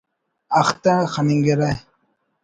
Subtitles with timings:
[0.59, 1.71] اختہ خننگرہ